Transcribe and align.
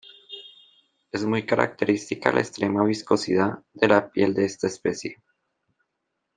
Es 1.11 1.23
muy 1.25 1.45
característica 1.45 2.31
la 2.31 2.39
extrema 2.39 2.83
viscosidad 2.83 3.59
de 3.73 3.87
la 3.87 4.09
piel 4.11 4.33
de 4.33 4.45
esta 4.45 4.65
especie. 4.65 5.21